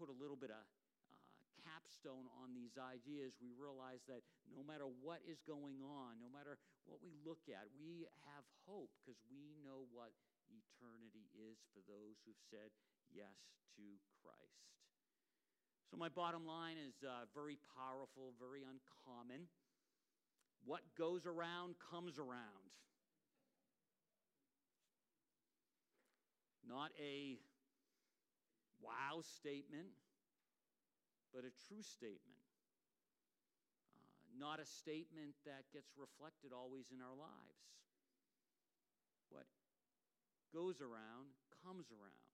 [0.00, 0.64] put a little bit of
[1.64, 4.20] capstone on these ideas, we realize that
[4.52, 8.92] no matter what is going on, no matter what we look at, we have hope
[9.00, 10.12] because we know what
[10.52, 12.68] eternity is for those who've said
[13.08, 13.84] yes to
[14.20, 14.68] Christ.
[15.88, 19.48] So, my bottom line is uh, very powerful, very uncommon.
[20.64, 22.72] What goes around comes around.
[26.66, 27.36] Not a
[28.80, 29.92] wow statement
[31.34, 32.38] but a true statement.
[33.90, 37.66] Uh, not a statement that gets reflected always in our lives.
[39.34, 39.50] What
[40.54, 41.34] goes around
[41.66, 42.30] comes around.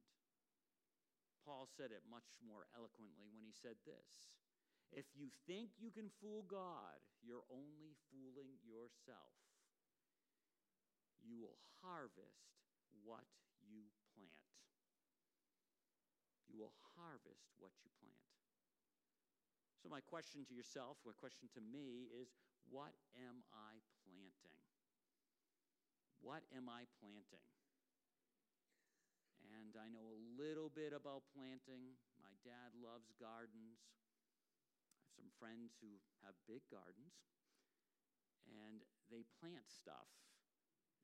[1.49, 4.29] Paul said it much more eloquently when he said this
[4.93, 9.33] If you think you can fool God, you're only fooling yourself.
[11.25, 12.53] You will harvest
[13.01, 13.25] what
[13.65, 14.45] you plant.
[16.53, 18.30] You will harvest what you plant.
[19.81, 22.37] So, my question to yourself, my question to me is
[22.69, 24.61] what am I planting?
[26.21, 27.49] What am I planting?
[29.57, 31.97] And I know a little bit about planting.
[32.21, 33.81] My dad loves gardens.
[34.93, 35.97] I have some friends who
[36.29, 37.17] have big gardens.
[38.45, 40.13] And they plant stuff.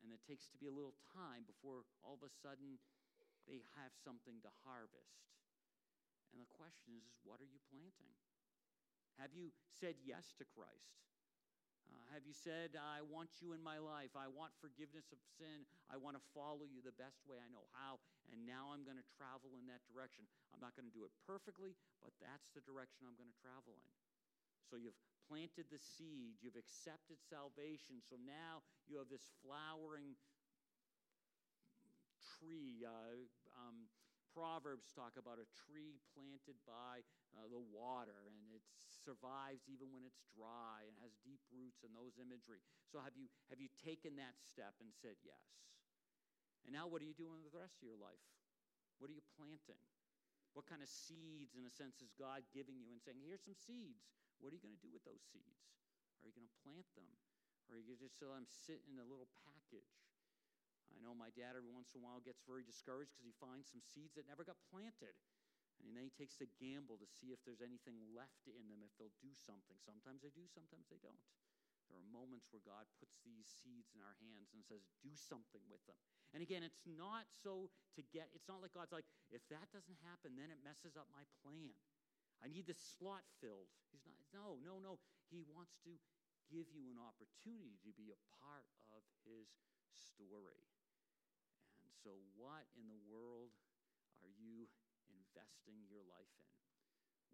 [0.05, 2.77] And it takes to be a little time before all of a sudden
[3.49, 5.25] they have something to harvest.
[6.31, 8.13] And the question is, is what are you planting?
[9.21, 10.97] Have you said yes to Christ?
[11.87, 14.13] Uh, have you said, I want you in my life.
[14.19, 15.65] I want forgiveness of sin.
[15.87, 18.03] I want to follow you the best way I know how.
[18.35, 20.27] And now I'm going to travel in that direction.
[20.51, 23.79] I'm not going to do it perfectly, but that's the direction I'm going to travel
[23.79, 23.93] in.
[24.67, 24.99] So you've
[25.31, 28.03] planted the seed, you've accepted salvation.
[28.03, 30.19] So now you have this flowering
[32.19, 32.83] tree.
[32.83, 33.87] Uh, um,
[34.37, 37.01] Proverbs talk about a tree planted by
[37.33, 41.97] uh, the water, and it survives even when it's dry and has deep roots and
[41.97, 42.61] those imagery.
[42.93, 45.41] So have you have you taken that step and said yes?
[46.69, 48.21] And now what are you doing with the rest of your life?
[49.01, 49.81] What are you planting?
[50.53, 53.57] What kind of seeds, in a sense, is God giving you and saying, here's some
[53.57, 54.09] seeds.
[54.41, 55.65] What are you going to do with those seeds?
[56.21, 57.13] Are you going to plant them?
[57.69, 60.06] Or are you just let them sit in a little package?
[60.95, 63.71] I know my dad every once in a while gets very discouraged because he finds
[63.71, 65.15] some seeds that never got planted.
[65.85, 68.97] And then he takes a gamble to see if there's anything left in them, if
[68.97, 69.77] they'll do something.
[69.85, 71.21] Sometimes they do, sometimes they don't.
[71.87, 75.63] There are moments where God puts these seeds in our hands and says, do something
[75.71, 75.99] with them.
[76.35, 80.01] And again, it's not so to get, it's not like God's like, if that doesn't
[80.03, 81.79] happen, then it messes up my plan.
[82.43, 83.71] I need this slot filled.
[83.95, 84.99] He's not, no, no, no.
[85.31, 85.95] He wants to
[86.51, 89.47] give you an opportunity to be a part of his
[89.95, 90.67] story.
[92.07, 93.51] So, what in the world
[94.23, 94.71] are you
[95.11, 96.55] investing your life in.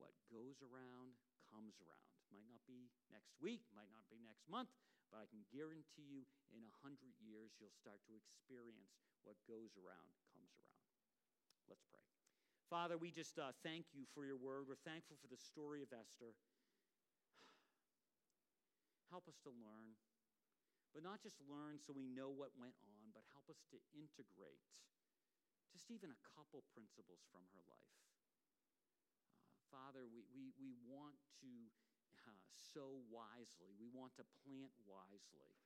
[0.01, 1.15] What goes around
[1.47, 2.11] comes around.
[2.33, 4.73] Might not be next week, might not be next month,
[5.13, 9.77] but I can guarantee you in a hundred years you'll start to experience what goes
[9.77, 10.89] around comes around.
[11.69, 12.09] Let's pray.
[12.73, 14.65] Father, we just uh, thank you for your word.
[14.65, 16.33] We're thankful for the story of Esther.
[19.13, 20.01] Help us to learn,
[20.97, 22.92] but not just learn so we know what went on,
[23.43, 24.63] help us to integrate
[25.75, 27.99] just even a couple principles from her life.
[29.43, 31.51] Uh, Father, we, we, we want to
[32.23, 32.39] uh,
[32.71, 35.59] sow wisely, we want to plant wisely.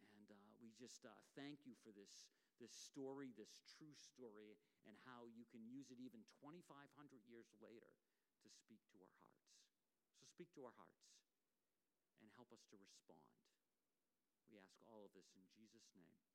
[0.00, 4.56] And uh, we just uh, thank you for this, this story, this true story,
[4.88, 6.64] and how you can use it even 2,500
[7.28, 7.92] years later
[8.40, 9.52] to speak to our hearts.
[10.16, 11.12] So speak to our hearts
[12.24, 13.36] and help us to respond.
[14.48, 16.31] We ask all of this in Jesus' name.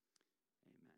[0.67, 0.96] Amen.